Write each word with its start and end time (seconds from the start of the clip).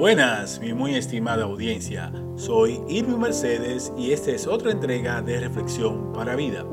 Buenas, 0.00 0.58
mi 0.60 0.72
muy 0.72 0.94
estimada 0.94 1.44
audiencia. 1.44 2.10
Soy 2.34 2.80
Irving 2.88 3.18
Mercedes 3.18 3.92
y 3.98 4.12
esta 4.12 4.30
es 4.30 4.46
otra 4.46 4.70
entrega 4.70 5.20
de 5.20 5.38
Reflexión 5.40 6.14
para 6.14 6.36
Vida. 6.36 6.64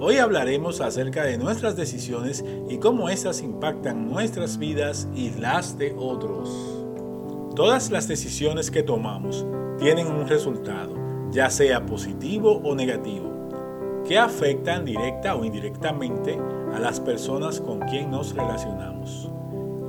Hoy 0.00 0.16
hablaremos 0.16 0.80
acerca 0.80 1.22
de 1.22 1.38
nuestras 1.38 1.76
decisiones 1.76 2.44
y 2.68 2.78
cómo 2.78 3.08
estas 3.08 3.40
impactan 3.40 4.10
nuestras 4.10 4.58
vidas 4.58 5.06
y 5.14 5.30
las 5.30 5.78
de 5.78 5.94
otros. 5.96 6.50
Todas 7.54 7.92
las 7.92 8.08
decisiones 8.08 8.68
que 8.68 8.82
tomamos 8.82 9.46
tienen 9.78 10.08
un 10.08 10.26
resultado, 10.26 10.96
ya 11.30 11.50
sea 11.50 11.86
positivo 11.86 12.62
o 12.64 12.74
negativo, 12.74 14.02
que 14.08 14.18
afectan 14.18 14.84
directa 14.84 15.36
o 15.36 15.44
indirectamente 15.44 16.36
a 16.74 16.80
las 16.80 16.98
personas 16.98 17.60
con 17.60 17.78
quien 17.78 18.10
nos 18.10 18.34
relacionamos. 18.34 19.30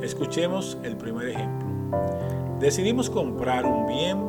Escuchemos 0.03 0.77
el 0.83 0.95
primer 0.95 1.29
ejemplo. 1.29 2.42
Decidimos 2.59 3.09
comprar 3.09 3.65
un 3.65 3.87
bien, 3.87 4.19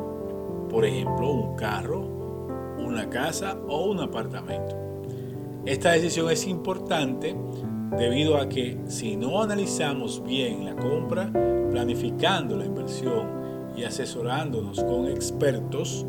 por 0.68 0.84
ejemplo, 0.84 1.30
un 1.30 1.56
carro, 1.56 2.00
una 2.78 3.08
casa 3.08 3.56
o 3.68 3.86
un 3.90 4.00
apartamento. 4.00 4.76
Esta 5.64 5.92
decisión 5.92 6.30
es 6.30 6.46
importante 6.46 7.36
debido 7.96 8.36
a 8.36 8.48
que 8.48 8.78
si 8.86 9.16
no 9.16 9.42
analizamos 9.42 10.22
bien 10.22 10.64
la 10.64 10.74
compra, 10.74 11.30
planificando 11.70 12.56
la 12.56 12.64
inversión 12.64 13.72
y 13.76 13.84
asesorándonos 13.84 14.82
con 14.82 15.08
expertos, 15.08 16.04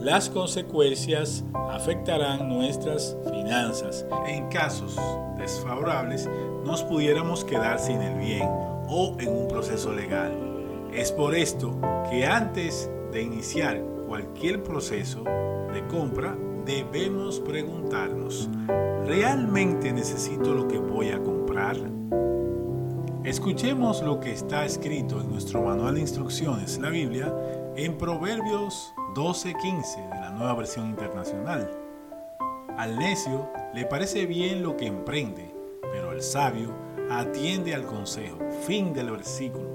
las 0.00 0.30
consecuencias 0.30 1.44
afectarán 1.70 2.48
nuestras 2.48 3.16
finanzas. 3.30 4.06
En 4.26 4.48
casos 4.48 4.98
desfavorables, 5.36 6.28
nos 6.64 6.82
pudiéramos 6.82 7.44
quedar 7.44 7.78
sin 7.78 8.00
el 8.00 8.18
bien 8.18 8.48
o 8.88 9.16
en 9.18 9.28
un 9.28 9.48
proceso 9.48 9.92
legal. 9.92 10.47
Es 10.92 11.12
por 11.12 11.34
esto 11.34 11.78
que 12.10 12.26
antes 12.26 12.90
de 13.12 13.22
iniciar 13.22 13.82
cualquier 14.06 14.62
proceso 14.62 15.22
de 15.22 15.86
compra, 15.88 16.36
debemos 16.64 17.40
preguntarnos, 17.40 18.48
¿realmente 19.06 19.92
necesito 19.92 20.54
lo 20.54 20.66
que 20.66 20.78
voy 20.78 21.10
a 21.10 21.22
comprar? 21.22 21.76
Escuchemos 23.22 24.02
lo 24.02 24.18
que 24.20 24.32
está 24.32 24.64
escrito 24.64 25.20
en 25.20 25.28
nuestro 25.28 25.62
manual 25.62 25.96
de 25.96 26.00
instrucciones, 26.00 26.78
la 26.78 26.88
Biblia, 26.88 27.34
en 27.76 27.98
Proverbios 27.98 28.94
12:15 29.14 30.08
de 30.08 30.20
la 30.20 30.30
nueva 30.30 30.54
versión 30.54 30.88
internacional. 30.88 31.70
Al 32.76 32.98
necio 32.98 33.50
le 33.74 33.84
parece 33.84 34.24
bien 34.24 34.62
lo 34.62 34.76
que 34.76 34.86
emprende, 34.86 35.54
pero 35.92 36.12
el 36.12 36.22
sabio 36.22 36.74
atiende 37.10 37.74
al 37.74 37.84
consejo. 37.84 38.38
Fin 38.66 38.92
del 38.94 39.10
versículo. 39.10 39.68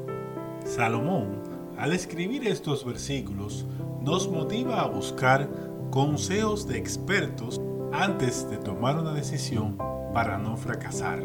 Salomón, 0.64 1.42
al 1.78 1.92
escribir 1.92 2.48
estos 2.48 2.86
versículos, 2.86 3.66
nos 4.02 4.30
motiva 4.30 4.82
a 4.82 4.88
buscar 4.88 5.50
consejos 5.92 6.68
de 6.68 6.78
expertos 6.78 7.60
antes 7.92 8.50
de 8.50 8.58
tomar 8.58 8.98
una 8.98 9.14
decisión 9.14 9.78
para 10.14 10.38
no 10.38 10.56
fracasar. 10.56 11.22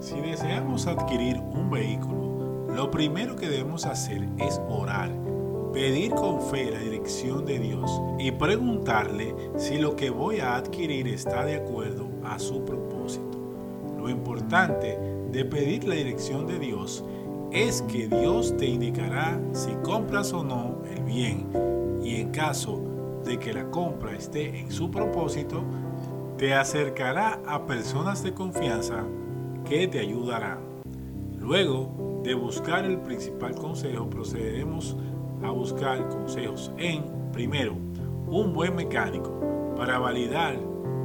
Si 0.00 0.20
deseamos 0.20 0.86
adquirir 0.86 1.38
un 1.38 1.68
vehículo, 1.68 2.66
lo 2.74 2.90
primero 2.90 3.34
que 3.34 3.48
debemos 3.48 3.84
hacer 3.86 4.28
es 4.38 4.60
orar, 4.68 5.10
pedir 5.72 6.12
con 6.12 6.40
fe 6.40 6.70
la 6.70 6.78
dirección 6.78 7.44
de 7.44 7.58
Dios 7.58 8.00
y 8.18 8.30
preguntarle 8.30 9.34
si 9.56 9.78
lo 9.78 9.96
que 9.96 10.10
voy 10.10 10.38
a 10.38 10.56
adquirir 10.56 11.08
está 11.08 11.44
de 11.44 11.56
acuerdo 11.56 12.06
a 12.24 12.38
su 12.38 12.64
propósito. 12.64 13.38
Lo 13.98 14.08
importante 14.08 14.96
de 15.32 15.44
pedir 15.44 15.84
la 15.84 15.96
dirección 15.96 16.46
de 16.46 16.58
Dios 16.58 17.04
es 17.04 17.17
que 17.88 18.08
Dios 18.08 18.56
te 18.56 18.66
indicará 18.66 19.40
si 19.52 19.70
compras 19.82 20.32
o 20.32 20.44
no 20.44 20.82
el 20.94 21.02
bien 21.02 21.46
y 22.02 22.16
en 22.16 22.30
caso 22.30 22.80
de 23.24 23.38
que 23.38 23.52
la 23.52 23.70
compra 23.70 24.14
esté 24.14 24.60
en 24.60 24.70
su 24.70 24.90
propósito, 24.90 25.62
te 26.36 26.54
acercará 26.54 27.40
a 27.46 27.66
personas 27.66 28.22
de 28.22 28.34
confianza 28.34 29.04
que 29.64 29.88
te 29.88 29.98
ayudarán. 29.98 30.58
Luego 31.38 32.20
de 32.22 32.34
buscar 32.34 32.84
el 32.84 32.98
principal 32.98 33.54
consejo, 33.54 34.08
procederemos 34.08 34.96
a 35.42 35.50
buscar 35.50 36.08
consejos 36.08 36.70
en, 36.76 37.02
primero, 37.32 37.74
un 38.28 38.52
buen 38.52 38.76
mecánico 38.76 39.74
para 39.74 39.98
validar 39.98 40.58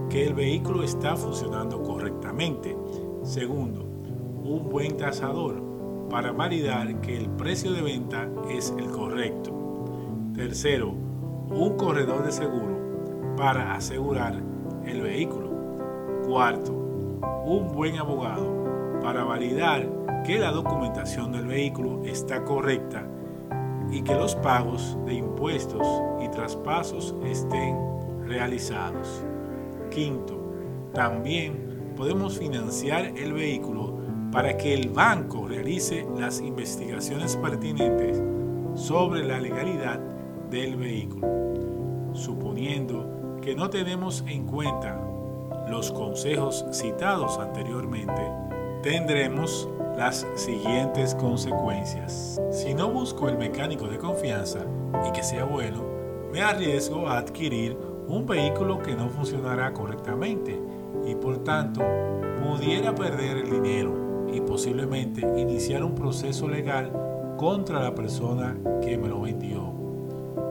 que 0.09 0.28
el 0.28 0.34
vehículo 0.34 0.84
está 0.84 1.16
funcionando 1.16 1.81
correctamente. 1.81 2.78
Segundo, 3.23 3.81
un 4.44 4.69
buen 4.69 4.97
tasador 4.97 5.72
para 6.09 6.31
validar 6.31 7.02
que 7.02 7.18
el 7.18 7.30
precio 7.30 7.72
de 7.74 7.81
venta 7.81 8.30
es 8.50 8.74
el 8.78 8.88
correcto. 8.88 9.52
Tercero, 10.36 10.90
un 10.90 11.75
corredor 11.78 12.25
de 12.25 12.31
seguro 12.31 13.36
para 13.38 13.75
asegurar 13.75 14.36
el 14.86 15.02
vehículo. 15.02 15.50
Cuarto, 16.28 16.72
un 17.46 17.72
buen 17.74 17.97
abogado 17.97 19.00
para 19.02 19.24
validar 19.24 19.88
que 20.25 20.40
la 20.40 20.52
documentación 20.52 21.31
del 21.31 21.47
vehículo 21.47 22.03
está 22.06 22.44
correcta 22.46 23.06
y 23.92 24.02
que 24.02 24.16
los 24.16 24.36
pagos 24.36 24.97
de 25.06 25.16
impuestos 25.16 25.86
y 26.24 26.30
traspasos 26.30 27.13
estén 27.25 27.78
realizados. 28.25 29.24
Quinto, 29.92 30.40
también 30.94 31.94
podemos 31.96 32.40
financiar 32.40 33.06
el 33.18 33.34
vehículo 33.34 33.93
para 34.33 34.57
que 34.57 34.73
el 34.73 34.89
banco 34.89 35.47
realice 35.47 36.07
las 36.17 36.41
investigaciones 36.41 37.38
pertinentes 37.38 38.19
sobre 38.73 39.23
la 39.23 39.39
legalidad 39.39 39.99
del 40.49 40.75
vehículo. 40.75 41.27
Suponiendo 42.13 43.38
que 43.44 43.55
no 43.55 43.69
tenemos 43.69 44.23
en 44.27 44.47
cuenta 44.47 44.99
los 45.69 45.91
consejos 45.91 46.66
citados 46.71 47.38
anteriormente, 47.38 48.23
tendremos 48.81 49.69
las 49.95 50.25
siguientes 50.33 51.13
consecuencias. 51.13 52.41
Si 52.51 52.73
no 52.73 52.89
busco 52.89 53.29
el 53.29 53.38
mecánico 53.38 53.88
de 53.88 54.00
confianza 54.00 54.65
y 55.07 55.11
que 55.11 55.21
sea 55.21 55.44
bueno, 55.44 55.83
me 56.31 56.41
arriesgo 56.41 57.07
a 57.07 57.19
adquirir 57.19 57.77
un 58.07 58.25
vehículo 58.25 58.81
que 58.81 58.95
no 58.95 59.09
funcionará 59.09 59.71
correctamente 59.73 60.59
y 61.05 61.13
por 61.13 61.44
tanto 61.44 61.83
pudiera 62.44 62.95
perder 62.95 63.38
el 63.38 63.51
dinero 63.51 64.12
y 64.33 64.41
posiblemente 64.41 65.21
iniciar 65.39 65.83
un 65.83 65.94
proceso 65.94 66.47
legal 66.47 66.91
contra 67.38 67.81
la 67.81 67.94
persona 67.94 68.57
que 68.81 68.97
me 68.97 69.07
lo 69.07 69.21
vendió. 69.21 69.73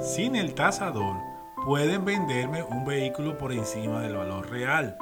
Sin 0.00 0.37
el 0.37 0.54
tasador, 0.54 1.16
pueden 1.65 2.04
venderme 2.04 2.62
un 2.62 2.84
vehículo 2.84 3.38
por 3.38 3.53
encima 3.53 4.00
del 4.00 4.16
valor 4.16 4.50
real, 4.50 4.97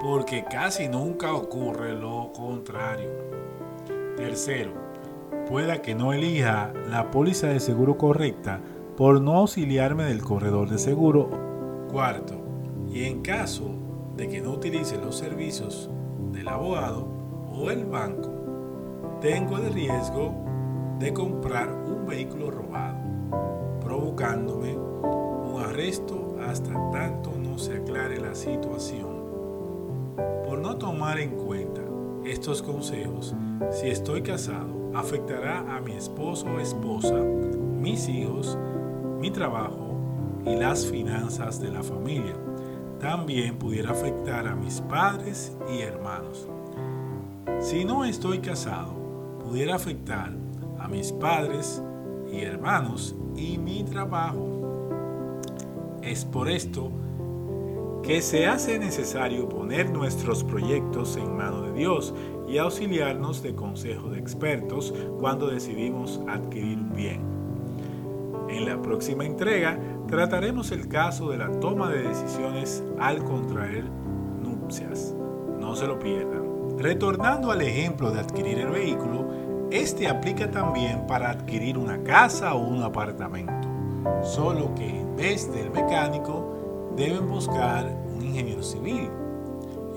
porque 0.00 0.44
casi 0.44 0.88
nunca 0.88 1.32
ocurre 1.34 1.92
lo 1.92 2.32
contrario. 2.32 3.10
Tercero, 4.16 4.72
pueda 5.48 5.82
que 5.82 5.94
no 5.94 6.12
elija 6.12 6.72
la 6.88 7.10
póliza 7.10 7.48
de 7.48 7.60
seguro 7.60 7.96
correcta 7.96 8.60
por 8.96 9.20
no 9.20 9.34
auxiliarme 9.34 10.04
del 10.04 10.22
corredor 10.22 10.68
de 10.68 10.78
seguro. 10.78 11.30
Cuarto, 11.90 12.34
y 12.88 13.04
en 13.04 13.22
caso 13.22 13.70
de 14.16 14.28
que 14.28 14.40
no 14.40 14.52
utilice 14.52 14.98
los 14.98 15.16
servicios 15.16 15.90
del 16.32 16.48
abogado 16.48 17.13
o 17.56 17.70
el 17.70 17.84
banco, 17.86 18.30
tengo 19.20 19.58
el 19.58 19.72
riesgo 19.72 20.34
de 20.98 21.12
comprar 21.12 21.72
un 21.72 22.06
vehículo 22.06 22.50
robado, 22.50 22.98
provocándome 23.80 24.76
un 24.76 25.62
arresto 25.62 26.36
hasta 26.46 26.72
tanto 26.90 27.32
no 27.36 27.58
se 27.58 27.78
aclare 27.78 28.20
la 28.20 28.34
situación. 28.34 29.24
Por 30.46 30.58
no 30.58 30.76
tomar 30.76 31.18
en 31.18 31.30
cuenta 31.30 31.80
estos 32.24 32.62
consejos, 32.62 33.34
si 33.70 33.88
estoy 33.88 34.22
casado, 34.22 34.90
afectará 34.94 35.76
a 35.76 35.80
mi 35.80 35.92
esposo 35.92 36.46
o 36.46 36.60
esposa, 36.60 37.14
mis 37.14 38.08
hijos, 38.08 38.58
mi 39.20 39.30
trabajo 39.30 39.94
y 40.44 40.54
las 40.56 40.86
finanzas 40.86 41.60
de 41.60 41.70
la 41.70 41.82
familia. 41.82 42.34
También 43.00 43.58
pudiera 43.58 43.90
afectar 43.90 44.46
a 44.46 44.54
mis 44.54 44.80
padres 44.80 45.56
y 45.72 45.80
hermanos. 45.80 46.48
Si 47.60 47.84
no 47.84 48.04
estoy 48.04 48.40
casado, 48.40 48.94
pudiera 49.42 49.74
afectar 49.74 50.30
a 50.78 50.88
mis 50.88 51.12
padres 51.12 51.82
y 52.30 52.40
hermanos 52.40 53.14
y 53.36 53.58
mi 53.58 53.84
trabajo. 53.84 54.50
Es 56.02 56.24
por 56.24 56.50
esto 56.50 56.90
que 58.02 58.20
se 58.20 58.46
hace 58.46 58.78
necesario 58.78 59.48
poner 59.48 59.90
nuestros 59.90 60.44
proyectos 60.44 61.16
en 61.16 61.36
mano 61.36 61.62
de 61.62 61.72
Dios 61.72 62.14
y 62.46 62.58
auxiliarnos 62.58 63.42
de 63.42 63.54
consejo 63.54 64.10
de 64.10 64.18
expertos 64.18 64.92
cuando 65.18 65.46
decidimos 65.46 66.20
adquirir 66.28 66.78
un 66.78 66.92
bien. 66.94 67.22
En 68.50 68.66
la 68.66 68.80
próxima 68.82 69.24
entrega 69.24 69.78
trataremos 70.06 70.70
el 70.70 70.86
caso 70.86 71.30
de 71.30 71.38
la 71.38 71.50
toma 71.60 71.88
de 71.88 72.02
decisiones 72.02 72.84
al 72.98 73.24
contraer 73.24 73.84
nupcias. 74.42 75.14
No 75.58 75.74
se 75.74 75.86
lo 75.86 75.98
pierdan. 75.98 76.43
Retornando 76.78 77.50
al 77.50 77.62
ejemplo 77.62 78.10
de 78.10 78.20
adquirir 78.20 78.58
el 78.58 78.68
vehículo, 78.68 79.68
Este 79.70 80.06
aplica 80.06 80.50
también 80.50 81.06
para 81.06 81.30
adquirir 81.30 81.78
una 81.78 82.02
casa 82.04 82.54
o 82.54 82.64
un 82.64 82.82
apartamento, 82.82 83.68
solo 84.22 84.72
que 84.74 85.00
en 85.00 85.16
vez 85.16 85.52
del 85.52 85.70
mecánico 85.70 86.92
deben 86.96 87.28
buscar 87.28 87.86
un 88.14 88.22
ingeniero 88.22 88.62
civil. 88.62 89.10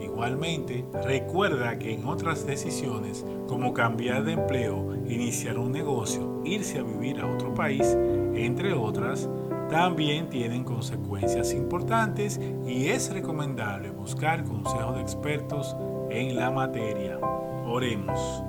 Igualmente, 0.01 0.83
recuerda 1.03 1.77
que 1.77 1.94
en 1.94 2.07
otras 2.07 2.47
decisiones, 2.47 3.23
como 3.47 3.73
cambiar 3.73 4.23
de 4.23 4.33
empleo, 4.33 4.95
iniciar 5.07 5.59
un 5.59 5.71
negocio, 5.71 6.41
irse 6.44 6.80
a 6.80 6.83
vivir 6.83 7.19
a 7.19 7.31
otro 7.31 7.53
país, 7.53 7.95
entre 8.33 8.73
otras, 8.73 9.30
también 9.69 10.29
tienen 10.29 10.63
consecuencias 10.63 11.53
importantes 11.53 12.39
y 12.65 12.87
es 12.87 13.11
recomendable 13.11 13.91
buscar 13.91 14.43
consejos 14.45 14.95
de 14.95 15.01
expertos 15.01 15.75
en 16.09 16.35
la 16.35 16.51
materia. 16.51 17.19
Oremos. 17.65 18.43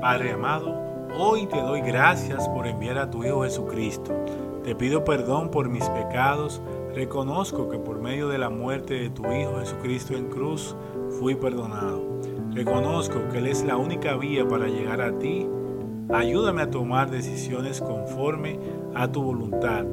Padre 0.00 0.32
amado, 0.32 0.80
hoy 1.18 1.46
te 1.46 1.60
doy 1.60 1.80
gracias 1.80 2.48
por 2.48 2.66
enviar 2.66 2.98
a 2.98 3.10
tu 3.10 3.24
Hijo 3.24 3.42
Jesucristo. 3.42 4.12
Te 4.62 4.76
pido 4.76 5.04
perdón 5.04 5.50
por 5.50 5.68
mis 5.68 5.88
pecados. 5.90 6.62
Reconozco 6.94 7.68
que 7.68 7.78
por 7.78 8.00
medio 8.00 8.28
de 8.28 8.38
la 8.38 8.48
muerte 8.48 8.94
de 8.94 9.10
tu 9.10 9.24
Hijo 9.32 9.58
Jesucristo 9.58 10.14
en 10.14 10.28
cruz 10.28 10.76
fui 11.18 11.34
perdonado. 11.34 12.20
Reconozco 12.52 13.28
que 13.32 13.38
Él 13.38 13.48
es 13.48 13.64
la 13.64 13.76
única 13.76 14.16
vía 14.16 14.46
para 14.46 14.68
llegar 14.68 15.00
a 15.00 15.18
ti. 15.18 15.48
Ayúdame 16.12 16.62
a 16.62 16.70
tomar 16.70 17.10
decisiones 17.10 17.80
conforme 17.80 18.60
a 18.94 19.10
tu 19.10 19.22
voluntad 19.22 19.84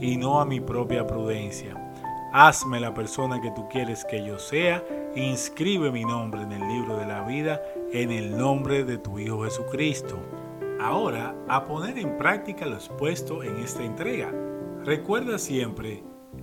y 0.00 0.16
no 0.16 0.40
a 0.40 0.44
mi 0.44 0.60
propia 0.60 1.06
prudencia. 1.06 1.74
Hazme 2.32 2.78
la 2.78 2.94
persona 2.94 3.40
que 3.40 3.50
tú 3.50 3.68
quieres 3.68 4.04
que 4.04 4.24
yo 4.24 4.38
sea. 4.38 4.84
Inscribe 5.16 5.90
mi 5.90 6.04
nombre 6.04 6.42
en 6.42 6.52
el 6.52 6.68
libro 6.68 6.96
de 6.96 7.06
la 7.06 7.22
vida 7.22 7.60
en 7.92 8.12
el 8.12 8.36
nombre 8.36 8.84
de 8.84 8.98
tu 8.98 9.18
Hijo 9.18 9.44
Jesucristo. 9.44 10.16
Ahora, 10.80 11.34
a 11.48 11.64
poner 11.64 11.98
en 11.98 12.16
práctica 12.16 12.66
lo 12.66 12.76
expuesto 12.76 13.42
en 13.42 13.58
esta 13.58 13.84
entrega. 13.84 14.32
Recuerda 14.84 15.38
siempre 15.38 16.02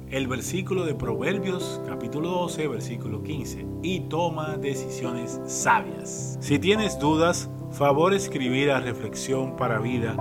el 0.09 0.27
versículo 0.27 0.85
de 0.85 0.93
Proverbios 0.93 1.81
capítulo 1.87 2.29
12, 2.29 2.67
versículo 2.67 3.23
15, 3.23 3.65
y 3.81 4.01
toma 4.01 4.57
decisiones 4.57 5.41
sabias. 5.45 6.37
Si 6.41 6.59
tienes 6.59 6.99
dudas, 6.99 7.49
favor 7.71 8.13
escribir 8.13 8.71
a 8.71 8.79
reflexión 8.79 9.55
para 9.55 9.79
vida 9.79 10.15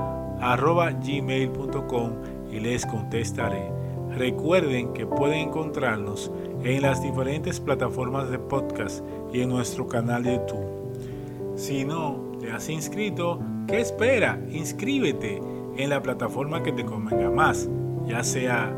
gmail.com 1.03 2.13
y 2.57 2.61
les 2.61 2.87
contestaré. 2.87 3.71
Recuerden 4.11 4.95
que 4.95 5.07
pueden 5.07 5.49
encontrarnos 5.49 6.31
en 6.65 6.83
las 6.83 7.03
diferentes 7.03 7.61
plataformas 7.61 8.31
de 8.31 8.39
podcast 8.39 9.05
y 9.33 9.43
en 9.43 9.51
nuestro 9.51 9.87
canal 9.87 10.23
de 10.23 10.37
YouTube. 10.37 11.57
Si 11.57 11.85
no 11.85 12.37
te 12.41 12.51
has 12.51 12.69
inscrito, 12.69 13.41
¿qué 13.69 13.81
espera? 13.81 14.41
Inscríbete 14.51 15.41
en 15.77 15.91
la 15.91 16.03
plataforma 16.03 16.63
que 16.63 16.73
te 16.73 16.85
convenga 16.85 17.31
más, 17.31 17.69
ya 18.07 18.25
sea 18.25 18.75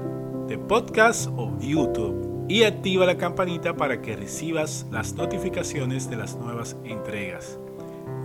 de 0.48 0.58
podcast 0.58 1.28
o 1.36 1.56
YouTube. 1.60 2.46
Y 2.48 2.62
activa 2.62 3.04
la 3.04 3.18
campanita 3.18 3.76
para 3.76 4.00
que 4.00 4.16
recibas 4.16 4.86
las 4.90 5.12
notificaciones 5.12 6.08
de 6.08 6.16
las 6.16 6.34
nuevas 6.36 6.76
entregas. 6.82 7.58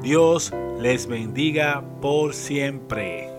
Dios 0.01 0.53
les 0.79 1.07
bendiga 1.07 1.83
por 1.99 2.33
siempre. 2.33 3.32